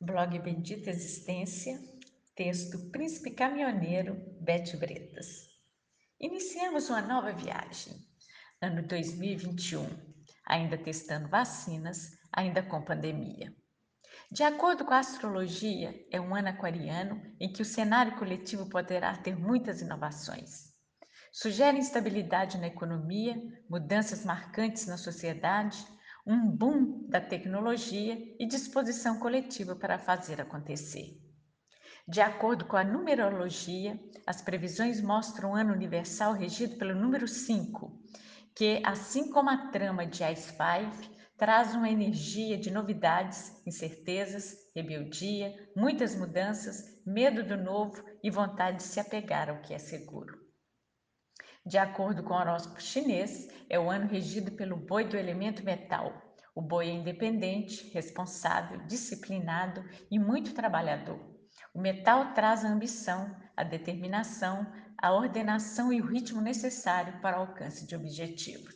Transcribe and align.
Blog 0.00 0.38
Bendita 0.38 0.90
Existência, 0.90 1.76
texto 2.36 2.78
Príncipe 2.92 3.32
Caminhoneiro, 3.32 4.14
Bete 4.40 4.76
Bretas. 4.76 5.48
Iniciamos 6.20 6.88
uma 6.88 7.02
nova 7.02 7.32
viagem, 7.32 7.94
ano 8.62 8.86
2021, 8.86 9.88
ainda 10.46 10.78
testando 10.78 11.28
vacinas, 11.28 12.16
ainda 12.32 12.62
com 12.62 12.80
pandemia. 12.80 13.52
De 14.30 14.44
acordo 14.44 14.84
com 14.84 14.94
a 14.94 15.00
astrologia, 15.00 15.92
é 16.12 16.20
um 16.20 16.32
ano 16.32 16.50
aquariano 16.50 17.20
em 17.40 17.52
que 17.52 17.62
o 17.62 17.64
cenário 17.64 18.16
coletivo 18.16 18.68
poderá 18.68 19.16
ter 19.16 19.36
muitas 19.36 19.80
inovações. 19.80 20.72
Sugere 21.32 21.76
instabilidade 21.76 22.56
na 22.56 22.68
economia, 22.68 23.34
mudanças 23.68 24.24
marcantes 24.24 24.86
na 24.86 24.96
sociedade, 24.96 25.84
um 26.28 26.46
boom 26.46 27.06
da 27.08 27.22
tecnologia 27.22 28.14
e 28.38 28.46
disposição 28.46 29.18
coletiva 29.18 29.74
para 29.74 29.98
fazer 29.98 30.40
acontecer. 30.42 31.16
De 32.06 32.20
acordo 32.20 32.66
com 32.66 32.76
a 32.76 32.84
numerologia, 32.84 33.98
as 34.26 34.42
previsões 34.42 35.00
mostram 35.00 35.52
um 35.52 35.54
ano 35.56 35.72
universal 35.72 36.34
regido 36.34 36.76
pelo 36.76 36.94
número 36.94 37.26
5, 37.26 37.98
que, 38.54 38.82
assim 38.84 39.30
como 39.30 39.50
a 39.50 39.70
trama 39.70 40.06
de 40.06 40.22
Ice 40.24 40.52
Five, 40.52 41.10
traz 41.38 41.74
uma 41.74 41.88
energia 41.88 42.58
de 42.58 42.70
novidades, 42.70 43.52
incertezas, 43.66 44.54
rebeldia, 44.76 45.54
muitas 45.74 46.14
mudanças, 46.14 46.76
medo 47.06 47.42
do 47.42 47.56
novo 47.56 48.02
e 48.22 48.30
vontade 48.30 48.78
de 48.78 48.82
se 48.84 49.00
apegar 49.00 49.48
ao 49.48 49.62
que 49.62 49.72
é 49.72 49.78
seguro. 49.78 50.36
De 51.64 51.78
acordo 51.78 52.24
com 52.24 52.34
o 52.34 52.36
horóscopo 52.36 52.80
chinês, 52.82 53.46
é 53.70 53.78
o 53.78 53.90
ano 53.90 54.06
regido 54.06 54.50
pelo 54.50 54.76
boi 54.76 55.04
do 55.04 55.16
elemento 55.16 55.64
metal. 55.64 56.27
O 56.58 56.60
boi 56.60 56.88
é 56.88 56.92
independente, 56.92 57.88
responsável, 57.90 58.84
disciplinado 58.88 59.84
e 60.10 60.18
muito 60.18 60.52
trabalhador. 60.52 61.20
O 61.72 61.80
metal 61.80 62.34
traz 62.34 62.64
a 62.64 62.68
ambição, 62.68 63.32
a 63.56 63.62
determinação, 63.62 64.66
a 65.00 65.12
ordenação 65.12 65.92
e 65.92 66.00
o 66.00 66.06
ritmo 66.06 66.40
necessário 66.40 67.20
para 67.20 67.38
o 67.38 67.42
alcance 67.42 67.86
de 67.86 67.94
objetivos. 67.94 68.74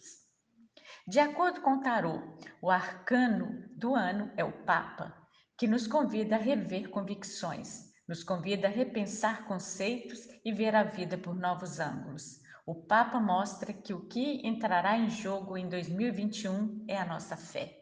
De 1.08 1.18
acordo 1.18 1.60
com 1.60 1.72
o 1.72 1.80
tarô, 1.80 2.22
o 2.62 2.70
arcano 2.70 3.68
do 3.76 3.96
ano 3.96 4.30
é 4.36 4.44
o 4.44 4.64
Papa, 4.64 5.12
que 5.58 5.66
nos 5.66 5.88
convida 5.88 6.36
a 6.36 6.38
rever 6.38 6.88
convicções, 6.88 7.92
nos 8.06 8.22
convida 8.22 8.68
a 8.68 8.70
repensar 8.70 9.44
conceitos 9.44 10.20
e 10.44 10.52
ver 10.52 10.76
a 10.76 10.84
vida 10.84 11.18
por 11.18 11.34
novos 11.34 11.80
ângulos. 11.80 12.40
O 12.64 12.76
Papa 12.76 13.18
mostra 13.18 13.72
que 13.72 13.92
o 13.92 14.06
que 14.06 14.46
entrará 14.46 14.96
em 14.96 15.10
jogo 15.10 15.56
em 15.58 15.68
2021 15.68 16.84
é 16.86 16.96
a 16.96 17.04
nossa 17.04 17.36
fé. 17.36 17.81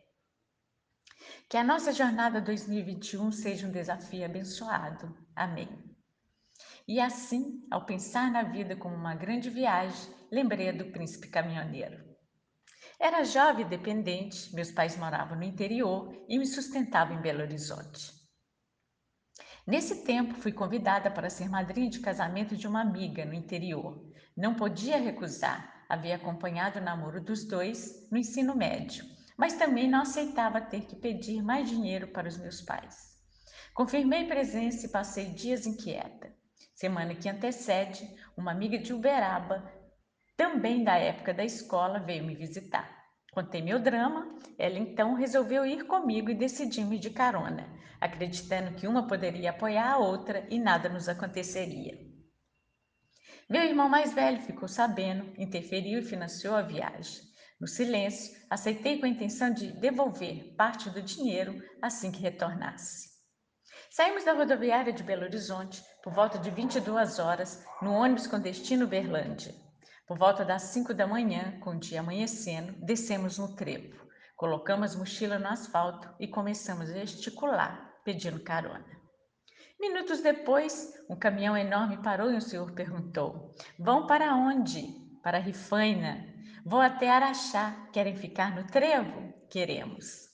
Que 1.48 1.56
a 1.56 1.64
nossa 1.64 1.92
jornada 1.92 2.40
2021 2.40 3.32
seja 3.32 3.66
um 3.66 3.72
desafio 3.72 4.24
abençoado. 4.24 5.16
Amém. 5.34 5.68
E 6.86 7.00
assim, 7.00 7.66
ao 7.70 7.86
pensar 7.86 8.30
na 8.30 8.42
vida 8.42 8.74
como 8.77 8.94
uma 8.94 9.14
grande 9.14 9.50
viagem, 9.50 10.12
lembrei 10.30 10.72
do 10.72 10.90
príncipe 10.92 11.28
caminhoneiro. 11.28 12.10
Era 12.98 13.24
jovem 13.24 13.64
e 13.64 13.68
dependente, 13.68 14.54
meus 14.54 14.70
pais 14.70 14.96
moravam 14.96 15.36
no 15.38 15.44
interior 15.44 16.12
e 16.28 16.38
me 16.38 16.46
sustentavam 16.46 17.16
em 17.16 17.22
Belo 17.22 17.40
Horizonte. 17.40 18.12
Nesse 19.66 20.05
tempo, 20.05 20.34
fui 20.34 20.52
convidada 20.52 21.10
para 21.10 21.30
ser 21.30 21.48
madrinha 21.48 21.88
de 21.88 22.00
casamento 22.00 22.56
de 22.56 22.66
uma 22.66 22.80
amiga 22.80 23.24
no 23.24 23.34
interior. 23.34 24.05
Não 24.36 24.55
podia 24.55 24.98
recusar, 24.98 25.84
havia 25.88 26.16
acompanhado 26.16 26.78
o 26.78 26.82
namoro 26.82 27.22
dos 27.22 27.46
dois 27.46 28.08
no 28.10 28.18
ensino 28.18 28.55
médio, 28.55 29.05
mas 29.41 29.55
também 29.55 29.88
não 29.88 30.02
aceitava 30.02 30.60
ter 30.60 30.83
que 30.83 30.94
pedir 30.94 31.42
mais 31.42 31.66
dinheiro 31.66 32.08
para 32.08 32.28
os 32.28 32.36
meus 32.36 32.60
pais. 32.60 33.19
Confirmei 33.72 34.27
presença 34.27 34.84
e 34.84 34.91
passei 34.91 35.30
dias 35.30 35.64
inquieta. 35.64 36.30
Semana 36.74 37.14
que 37.14 37.27
antecede, 37.27 38.06
uma 38.36 38.51
amiga 38.52 38.77
de 38.77 38.92
Uberaba, 38.92 39.64
também 40.36 40.84
da 40.84 40.98
época 40.98 41.33
da 41.33 41.42
escola, 41.42 42.01
veio 42.01 42.23
me 42.23 42.34
visitar. 42.34 42.95
Contei 43.33 43.62
meu 43.62 43.78
drama, 43.78 44.39
ela 44.58 44.78
então 44.78 45.14
resolveu 45.14 45.64
ir 45.64 45.86
comigo 45.86 46.28
e 46.28 46.34
decidimos 46.34 47.01
de 47.01 47.08
carona, 47.08 47.67
acreditando 47.98 48.74
que 48.74 48.86
uma 48.86 49.07
poderia 49.07 49.52
apoiar 49.52 49.92
a 49.92 49.98
outra 49.98 50.46
e 50.51 50.58
nada 50.58 50.90
nos 50.90 51.08
aconteceria. 51.08 51.98
Meu 53.48 53.62
irmão 53.62 53.89
mais 53.89 54.12
velho 54.12 54.42
ficou 54.42 54.68
sabendo, 54.68 55.33
interferiu 55.39 56.01
e 56.01 56.05
financiou 56.05 56.55
a 56.55 56.61
viagem. 56.61 57.30
No 57.60 57.66
silêncio, 57.66 58.34
aceitei 58.48 58.98
com 58.98 59.04
a 59.04 59.08
intenção 59.08 59.52
de 59.52 59.70
devolver 59.72 60.54
parte 60.56 60.88
do 60.88 61.02
dinheiro 61.02 61.62
assim 61.82 62.10
que 62.10 62.22
retornasse. 62.22 63.10
Saímos 63.90 64.24
da 64.24 64.32
rodoviária 64.32 64.92
de 64.92 65.02
Belo 65.02 65.24
Horizonte 65.24 65.84
por 66.02 66.12
volta 66.12 66.38
de 66.38 66.50
22 66.50 67.18
horas 67.18 67.62
no 67.82 67.92
ônibus 67.92 68.26
com 68.26 68.40
destino 68.40 68.86
Berlândia. 68.86 69.54
Por 70.06 70.16
volta 70.16 70.42
das 70.42 70.62
5 70.62 70.94
da 70.94 71.06
manhã, 71.06 71.60
com 71.60 71.72
o 71.72 71.78
dia 71.78 72.00
amanhecendo, 72.00 72.72
descemos 72.84 73.36
no 73.36 73.54
trevo. 73.54 74.08
Colocamos 74.36 74.96
mochila 74.96 75.38
no 75.38 75.48
asfalto 75.48 76.08
e 76.18 76.27
começamos 76.27 76.88
a 76.88 76.94
gesticular, 76.94 77.94
pedindo 78.04 78.40
carona. 78.40 78.86
Minutos 79.78 80.20
depois, 80.20 80.94
um 81.10 81.16
caminhão 81.16 81.56
enorme 81.56 82.02
parou 82.02 82.30
e 82.30 82.36
o 82.36 82.40
senhor 82.40 82.72
perguntou: 82.72 83.54
Vão 83.78 84.06
para 84.06 84.34
onde? 84.34 84.82
Para 85.22 85.38
Rifaina. 85.38 86.30
Vou 86.64 86.80
até 86.80 87.08
Araxá. 87.08 87.88
Querem 87.92 88.14
ficar 88.14 88.54
no 88.54 88.66
trevo? 88.66 89.32
Queremos. 89.50 90.28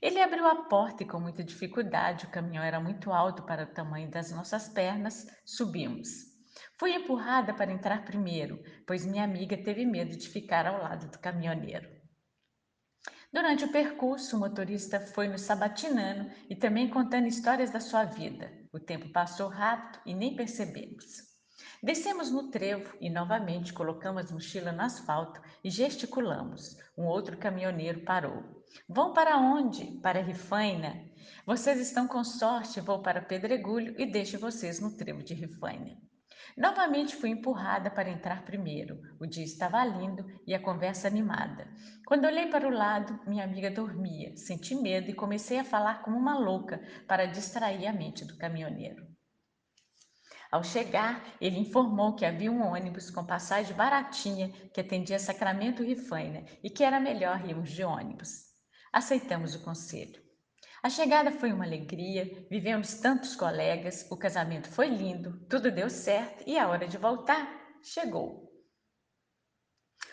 Ele 0.00 0.20
abriu 0.20 0.46
a 0.46 0.64
porta 0.64 1.02
e, 1.02 1.06
com 1.06 1.18
muita 1.18 1.42
dificuldade, 1.42 2.26
o 2.26 2.30
caminhão 2.30 2.62
era 2.62 2.78
muito 2.78 3.12
alto 3.12 3.42
para 3.42 3.64
o 3.64 3.74
tamanho 3.74 4.10
das 4.10 4.30
nossas 4.30 4.68
pernas, 4.68 5.26
subimos. 5.44 6.08
Fui 6.78 6.92
empurrada 6.94 7.54
para 7.54 7.72
entrar 7.72 8.04
primeiro, 8.04 8.62
pois 8.86 9.06
minha 9.06 9.24
amiga 9.24 9.56
teve 9.56 9.84
medo 9.84 10.16
de 10.16 10.28
ficar 10.28 10.66
ao 10.66 10.82
lado 10.82 11.10
do 11.10 11.18
caminhoneiro. 11.18 11.88
Durante 13.32 13.64
o 13.64 13.72
percurso, 13.72 14.36
o 14.36 14.40
motorista 14.40 15.00
foi 15.00 15.26
nos 15.26 15.40
sabatinando 15.40 16.30
e 16.48 16.54
também 16.54 16.88
contando 16.88 17.26
histórias 17.26 17.70
da 17.70 17.80
sua 17.80 18.04
vida. 18.04 18.52
O 18.72 18.78
tempo 18.78 19.10
passou 19.10 19.48
rápido 19.48 20.00
e 20.06 20.14
nem 20.14 20.36
percebemos. 20.36 21.33
Descemos 21.84 22.30
no 22.30 22.48
trevo 22.48 22.96
e 22.98 23.10
novamente 23.10 23.70
colocamos 23.70 24.32
mochila 24.32 24.72
no 24.72 24.80
asfalto 24.80 25.38
e 25.62 25.68
gesticulamos. 25.68 26.78
Um 26.96 27.04
outro 27.04 27.36
caminhoneiro 27.36 28.00
parou. 28.04 28.42
Vão 28.88 29.12
para 29.12 29.36
onde? 29.36 30.00
Para 30.00 30.22
Rifaina? 30.22 30.94
Vocês 31.44 31.78
estão 31.78 32.08
com 32.08 32.24
sorte, 32.24 32.80
vou 32.80 33.02
para 33.02 33.20
Pedregulho 33.20 33.94
e 34.00 34.10
deixo 34.10 34.38
vocês 34.38 34.80
no 34.80 34.96
trevo 34.96 35.22
de 35.22 35.34
Rifaina. 35.34 35.94
Novamente 36.56 37.16
fui 37.16 37.28
empurrada 37.28 37.90
para 37.90 38.08
entrar 38.08 38.46
primeiro. 38.46 38.98
O 39.20 39.26
dia 39.26 39.44
estava 39.44 39.84
lindo 39.84 40.24
e 40.46 40.54
a 40.54 40.62
conversa 40.62 41.06
animada. 41.06 41.68
Quando 42.06 42.24
olhei 42.24 42.46
para 42.46 42.66
o 42.66 42.72
lado, 42.72 43.20
minha 43.26 43.44
amiga 43.44 43.70
dormia. 43.70 44.34
Senti 44.38 44.74
medo 44.74 45.10
e 45.10 45.14
comecei 45.14 45.58
a 45.58 45.64
falar 45.64 46.00
como 46.00 46.16
uma 46.16 46.38
louca 46.38 46.80
para 47.06 47.26
distrair 47.26 47.86
a 47.86 47.92
mente 47.92 48.24
do 48.24 48.38
caminhoneiro. 48.38 49.13
Ao 50.54 50.62
chegar, 50.62 51.34
ele 51.40 51.58
informou 51.58 52.14
que 52.14 52.24
havia 52.24 52.48
um 52.48 52.62
ônibus 52.62 53.10
com 53.10 53.26
passagem 53.26 53.74
baratinha 53.74 54.52
que 54.72 54.80
atendia 54.80 55.18
Sacramento 55.18 55.82
Rifaina 55.82 56.44
e 56.62 56.70
que 56.70 56.84
era 56.84 57.00
melhor 57.00 57.44
irmos 57.44 57.72
de 57.72 57.82
ônibus. 57.82 58.44
Aceitamos 58.92 59.56
o 59.56 59.64
conselho. 59.64 60.22
A 60.80 60.88
chegada 60.88 61.32
foi 61.32 61.52
uma 61.52 61.64
alegria, 61.64 62.46
vivemos 62.48 62.94
tantos 63.00 63.34
colegas, 63.34 64.06
o 64.12 64.16
casamento 64.16 64.68
foi 64.68 64.86
lindo, 64.86 65.44
tudo 65.48 65.72
deu 65.72 65.90
certo 65.90 66.44
e 66.46 66.56
a 66.56 66.68
hora 66.68 66.86
de 66.86 66.98
voltar 66.98 67.52
chegou. 67.82 68.48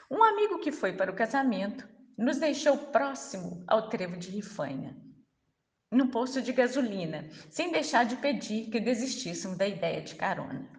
Um 0.09 0.23
amigo 0.23 0.57
que 0.57 0.71
foi 0.71 0.93
para 0.93 1.11
o 1.11 1.15
casamento 1.15 1.87
nos 2.17 2.39
deixou 2.39 2.75
próximo 2.87 3.63
ao 3.67 3.89
trevo 3.89 4.17
de 4.17 4.31
Rifaina, 4.31 4.99
num 5.91 6.07
posto 6.07 6.41
de 6.41 6.53
gasolina, 6.53 7.29
sem 7.49 7.71
deixar 7.71 8.05
de 8.05 8.15
pedir 8.15 8.69
que 8.69 8.79
desistíssemos 8.79 9.57
da 9.57 9.67
ideia 9.67 10.01
de 10.01 10.15
carona. 10.15 10.69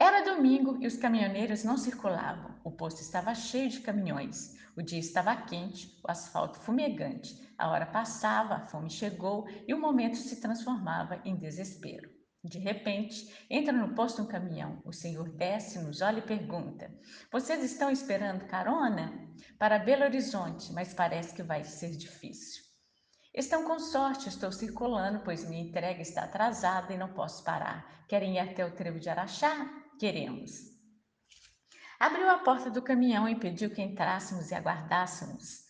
Era 0.00 0.24
domingo 0.24 0.78
e 0.80 0.86
os 0.86 0.96
caminhoneiros 0.96 1.62
não 1.62 1.76
circulavam. 1.76 2.58
O 2.64 2.72
posto 2.72 3.00
estava 3.00 3.34
cheio 3.34 3.68
de 3.68 3.80
caminhões. 3.80 4.54
O 4.76 4.82
dia 4.82 4.98
estava 4.98 5.36
quente, 5.36 6.00
o 6.02 6.10
asfalto 6.10 6.58
fumegante. 6.58 7.54
A 7.56 7.70
hora 7.70 7.86
passava, 7.86 8.54
a 8.54 8.66
fome 8.66 8.90
chegou 8.90 9.46
e 9.68 9.72
o 9.72 9.80
momento 9.80 10.16
se 10.16 10.40
transformava 10.40 11.20
em 11.24 11.36
desespero. 11.36 12.10
De 12.42 12.58
repente, 12.58 13.46
entra 13.48 13.72
no 13.72 13.94
posto 13.94 14.20
um 14.20 14.26
caminhão. 14.26 14.82
O 14.84 14.92
senhor 14.92 15.28
desce, 15.30 15.78
nos 15.78 16.02
olha 16.02 16.18
e 16.18 16.26
pergunta: 16.26 16.92
Vocês 17.30 17.62
estão 17.62 17.90
esperando 17.90 18.46
carona? 18.46 19.30
Para 19.58 19.78
Belo 19.78 20.04
Horizonte, 20.04 20.72
mas 20.72 20.92
parece 20.92 21.34
que 21.34 21.42
vai 21.42 21.62
ser 21.62 21.96
difícil. 21.96 22.63
Estão 23.54 23.68
com 23.68 23.78
sorte, 23.78 24.28
estou 24.28 24.50
circulando, 24.50 25.20
pois 25.20 25.48
minha 25.48 25.62
entrega 25.62 26.02
está 26.02 26.24
atrasada 26.24 26.92
e 26.92 26.98
não 26.98 27.14
posso 27.14 27.44
parar. 27.44 28.04
Querem 28.08 28.34
ir 28.34 28.40
até 28.40 28.66
o 28.66 28.74
trevo 28.74 28.98
de 28.98 29.08
Araxá? 29.08 29.70
Queremos. 29.96 30.50
Abriu 32.00 32.28
a 32.28 32.38
porta 32.38 32.68
do 32.68 32.82
caminhão 32.82 33.28
e 33.28 33.38
pediu 33.38 33.70
que 33.70 33.80
entrássemos 33.80 34.50
e 34.50 34.56
aguardássemos. 34.56 35.60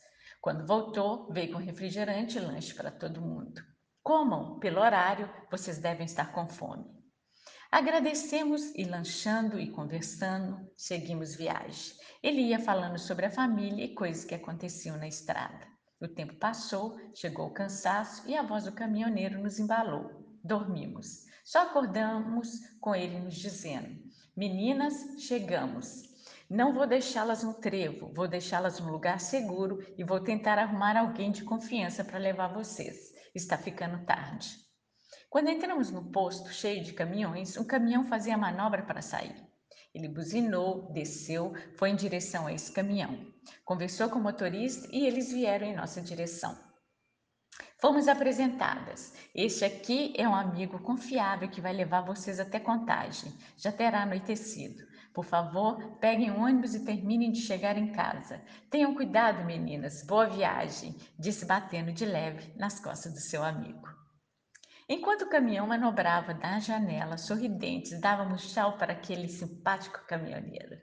Quando 0.40 0.66
voltou, 0.66 1.30
veio 1.30 1.52
com 1.52 1.58
refrigerante 1.58 2.38
e 2.38 2.40
lanche 2.40 2.72
para 2.72 2.90
todo 2.90 3.20
mundo. 3.20 3.60
Comam, 4.02 4.58
pelo 4.60 4.80
horário, 4.80 5.30
vocês 5.50 5.76
devem 5.76 6.06
estar 6.06 6.32
com 6.32 6.48
fome. 6.48 6.86
Agradecemos 7.70 8.62
e 8.74 8.84
lanchando 8.84 9.60
e 9.60 9.70
conversando, 9.70 10.72
seguimos 10.74 11.36
viagem. 11.36 11.94
Ele 12.22 12.40
ia 12.40 12.58
falando 12.58 12.98
sobre 12.98 13.26
a 13.26 13.30
família 13.30 13.84
e 13.84 13.94
coisas 13.94 14.24
que 14.24 14.34
aconteciam 14.34 14.96
na 14.96 15.06
estrada. 15.06 15.73
O 16.00 16.08
tempo 16.08 16.34
passou, 16.34 16.98
chegou 17.14 17.46
o 17.46 17.54
cansaço 17.54 18.28
e 18.28 18.36
a 18.36 18.42
voz 18.42 18.64
do 18.64 18.72
caminhoneiro 18.72 19.40
nos 19.40 19.58
embalou. 19.58 20.10
Dormimos. 20.42 21.24
Só 21.44 21.62
acordamos 21.62 22.48
com 22.80 22.94
ele 22.94 23.18
nos 23.20 23.34
dizendo: 23.34 24.02
Meninas, 24.36 24.94
chegamos. 25.18 26.02
Não 26.50 26.74
vou 26.74 26.86
deixá-las 26.86 27.42
no 27.42 27.54
trevo, 27.54 28.12
vou 28.12 28.28
deixá-las 28.28 28.78
num 28.78 28.90
lugar 28.90 29.18
seguro 29.18 29.78
e 29.96 30.04
vou 30.04 30.20
tentar 30.20 30.58
arrumar 30.58 30.96
alguém 30.96 31.30
de 31.30 31.44
confiança 31.44 32.04
para 32.04 32.18
levar 32.18 32.48
vocês. 32.48 33.12
Está 33.34 33.56
ficando 33.56 34.04
tarde. 34.04 34.56
Quando 35.30 35.48
entramos 35.48 35.90
no 35.90 36.10
posto 36.12 36.52
cheio 36.52 36.84
de 36.84 36.92
caminhões, 36.92 37.56
um 37.56 37.64
caminhão 37.64 38.06
fazia 38.06 38.36
manobra 38.36 38.82
para 38.82 39.02
sair. 39.02 39.34
Ele 39.94 40.08
buzinou, 40.08 40.92
desceu, 40.92 41.52
foi 41.76 41.90
em 41.90 41.96
direção 41.96 42.46
a 42.46 42.52
esse 42.52 42.70
caminhão. 42.70 43.33
Conversou 43.64 44.08
com 44.08 44.18
o 44.18 44.22
motorista 44.22 44.88
e 44.92 45.06
eles 45.06 45.32
vieram 45.32 45.66
em 45.66 45.76
nossa 45.76 46.00
direção. 46.00 46.56
Fomos 47.80 48.08
apresentadas. 48.08 49.12
Este 49.34 49.64
aqui 49.64 50.14
é 50.16 50.26
um 50.28 50.34
amigo 50.34 50.78
confiável 50.78 51.50
que 51.50 51.60
vai 51.60 51.72
levar 51.72 52.00
vocês 52.00 52.40
até 52.40 52.58
Contagem. 52.58 53.32
Já 53.56 53.70
terá 53.70 54.02
anoitecido. 54.02 54.82
Por 55.12 55.24
favor, 55.24 55.98
peguem 55.98 56.30
o 56.30 56.40
ônibus 56.40 56.74
e 56.74 56.84
terminem 56.84 57.30
de 57.30 57.40
chegar 57.40 57.76
em 57.76 57.92
casa. 57.92 58.42
Tenham 58.70 58.94
cuidado, 58.94 59.44
meninas. 59.44 60.02
Boa 60.04 60.26
viagem, 60.26 60.96
disse 61.18 61.44
batendo 61.44 61.92
de 61.92 62.04
leve 62.04 62.52
nas 62.56 62.80
costas 62.80 63.12
do 63.12 63.20
seu 63.20 63.44
amigo. 63.44 63.86
Enquanto 64.88 65.22
o 65.22 65.30
caminhão 65.30 65.66
manobrava 65.66 66.34
da 66.34 66.58
janela, 66.58 67.16
sorridentes, 67.16 68.00
dávamos 68.00 68.52
tchau 68.52 68.76
para 68.76 68.92
aquele 68.92 69.28
simpático 69.28 70.04
caminhoneiro. 70.06 70.76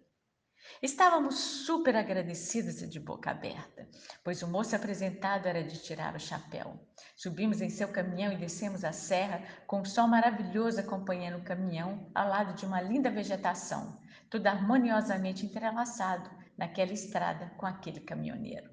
Estávamos 0.81 1.35
super 1.35 1.95
agradecidos 1.95 2.81
e 2.81 2.88
de 2.88 3.00
boca 3.00 3.31
aberta, 3.31 3.88
pois 4.23 4.41
o 4.41 4.47
moço 4.47 4.75
apresentado 4.75 5.47
era 5.47 5.63
de 5.63 5.81
tirar 5.81 6.15
o 6.15 6.19
chapéu. 6.19 6.79
Subimos 7.15 7.62
em 7.62 7.69
seu 7.69 7.88
caminhão 7.88 8.31
e 8.31 8.38
descemos 8.38 8.83
a 8.83 8.91
serra 8.91 9.44
com 9.68 9.81
o 9.81 9.85
sol 9.85 10.07
maravilhoso 10.07 10.79
acompanhando 10.79 11.39
o 11.39 11.44
caminhão 11.44 12.09
ao 12.13 12.27
lado 12.27 12.53
de 12.53 12.65
uma 12.65 12.81
linda 12.81 13.09
vegetação, 13.09 14.00
tudo 14.29 14.47
harmoniosamente 14.47 15.45
entrelaçado 15.45 16.29
naquela 16.57 16.94
estrada 16.94 17.51
com 17.57 17.65
aquele 17.65 18.00
caminhoneiro. 18.00 18.69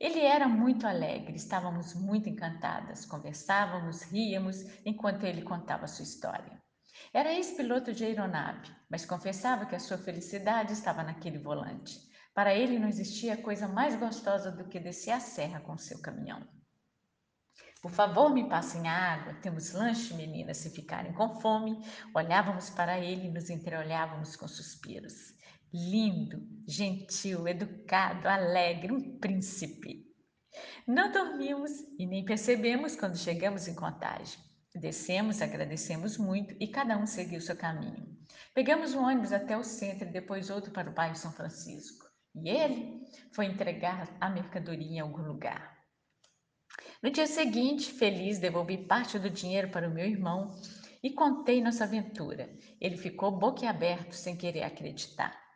Ele 0.00 0.20
era 0.20 0.46
muito 0.46 0.86
alegre, 0.86 1.36
estávamos 1.36 1.94
muito 1.94 2.28
encantadas, 2.28 3.04
conversávamos, 3.04 4.02
ríamos 4.02 4.64
enquanto 4.84 5.24
ele 5.24 5.42
contava 5.42 5.88
sua 5.88 6.04
história. 6.04 6.62
Era 7.12 7.32
ex-piloto 7.32 7.92
de 7.92 8.04
aeronave, 8.04 8.70
mas 8.90 9.06
confessava 9.06 9.66
que 9.66 9.76
a 9.76 9.80
sua 9.80 9.98
felicidade 9.98 10.72
estava 10.72 11.02
naquele 11.02 11.38
volante. 11.38 11.98
Para 12.34 12.54
ele 12.54 12.78
não 12.78 12.88
existia 12.88 13.36
coisa 13.36 13.66
mais 13.66 13.96
gostosa 13.96 14.52
do 14.52 14.68
que 14.68 14.78
descer 14.78 15.10
a 15.10 15.20
serra 15.20 15.60
com 15.60 15.76
seu 15.76 16.00
caminhão. 16.00 16.46
Por 17.80 17.90
favor, 17.92 18.32
me 18.32 18.48
passem 18.48 18.88
água. 18.88 19.34
Temos 19.34 19.72
lanche, 19.72 20.14
meninas, 20.14 20.58
se 20.58 20.70
ficarem 20.70 21.12
com 21.12 21.40
fome. 21.40 21.78
Olhávamos 22.14 22.70
para 22.70 22.98
ele 22.98 23.26
e 23.26 23.30
nos 23.30 23.50
entreolhávamos 23.50 24.36
com 24.36 24.48
suspiros. 24.48 25.34
Lindo, 25.72 26.40
gentil, 26.66 27.46
educado, 27.46 28.28
alegre, 28.28 28.92
um 28.92 29.18
príncipe. 29.18 30.06
Não 30.86 31.12
dormimos 31.12 31.70
e 31.98 32.06
nem 32.06 32.24
percebemos 32.24 32.96
quando 32.96 33.16
chegamos 33.16 33.68
em 33.68 33.74
Contagem. 33.74 34.47
Descemos, 34.78 35.42
agradecemos 35.42 36.16
muito 36.16 36.54
e 36.60 36.68
cada 36.68 36.96
um 36.96 37.04
seguiu 37.04 37.40
seu 37.40 37.56
caminho. 37.56 38.16
Pegamos 38.54 38.94
um 38.94 39.04
ônibus 39.04 39.32
até 39.32 39.56
o 39.56 39.64
centro 39.64 40.08
e 40.08 40.12
depois 40.12 40.50
outro 40.50 40.70
para 40.70 40.88
o 40.88 40.94
bairro 40.94 41.16
São 41.16 41.32
Francisco. 41.32 42.06
E 42.34 42.48
ele 42.48 43.00
foi 43.32 43.46
entregar 43.46 44.16
a 44.20 44.30
mercadoria 44.30 44.98
em 44.98 45.00
algum 45.00 45.22
lugar. 45.22 45.76
No 47.02 47.10
dia 47.10 47.26
seguinte, 47.26 47.90
feliz, 47.90 48.38
devolvi 48.38 48.78
parte 48.78 49.18
do 49.18 49.28
dinheiro 49.28 49.68
para 49.70 49.88
o 49.88 49.92
meu 49.92 50.06
irmão 50.06 50.50
e 51.02 51.10
contei 51.10 51.60
nossa 51.60 51.84
aventura. 51.84 52.48
Ele 52.80 52.96
ficou 52.96 53.36
boquiaberto 53.36 54.14
sem 54.14 54.36
querer 54.36 54.62
acreditar. 54.62 55.47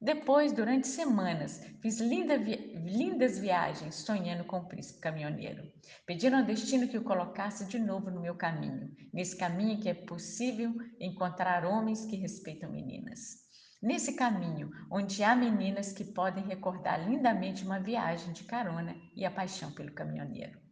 Depois, 0.00 0.52
durante 0.52 0.86
semanas, 0.86 1.60
fiz 1.80 2.00
linda 2.00 2.36
vi 2.36 2.56
lindas 2.84 3.38
viagens 3.38 3.94
sonhando 3.94 4.44
com 4.44 4.58
o 4.58 4.68
príncipe 4.68 5.00
caminhoneiro, 5.00 5.62
pedindo 6.04 6.36
ao 6.36 6.44
destino 6.44 6.88
que 6.88 6.98
o 6.98 7.04
colocasse 7.04 7.66
de 7.66 7.78
novo 7.78 8.10
no 8.10 8.20
meu 8.20 8.34
caminho, 8.34 8.90
nesse 9.12 9.36
caminho 9.36 9.80
que 9.80 9.88
é 9.88 9.94
possível 9.94 10.74
encontrar 11.00 11.64
homens 11.64 12.04
que 12.04 12.16
respeitam 12.16 12.70
meninas. 12.70 13.44
Nesse 13.82 14.16
caminho, 14.16 14.70
onde 14.90 15.22
há 15.22 15.36
meninas 15.36 15.92
que 15.92 16.04
podem 16.04 16.44
recordar 16.44 17.06
lindamente 17.06 17.64
uma 17.64 17.78
viagem 17.78 18.32
de 18.32 18.44
carona 18.44 18.96
e 19.14 19.24
a 19.24 19.30
paixão 19.30 19.72
pelo 19.72 19.92
caminhoneiro. 19.92 20.63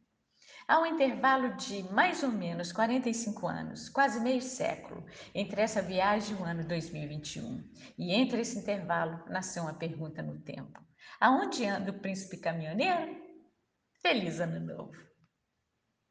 Há 0.72 0.80
um 0.80 0.86
intervalo 0.86 1.54
de 1.56 1.82
mais 1.92 2.22
ou 2.22 2.30
menos 2.30 2.72
45 2.72 3.46
anos, 3.46 3.90
quase 3.90 4.18
meio 4.18 4.40
século, 4.40 5.04
entre 5.34 5.60
essa 5.60 5.82
viagem 5.82 6.34
e 6.34 6.40
o 6.40 6.44
ano 6.44 6.66
2021. 6.66 7.62
E 7.98 8.14
entre 8.14 8.40
esse 8.40 8.58
intervalo 8.58 9.22
nasceu 9.28 9.64
uma 9.64 9.74
pergunta 9.74 10.22
no 10.22 10.40
tempo: 10.40 10.80
Aonde 11.20 11.66
anda 11.66 11.90
o 11.90 12.00
príncipe 12.00 12.38
caminhoneiro? 12.38 13.20
Feliz 14.00 14.40
Ano 14.40 14.60
Novo! 14.60 15.11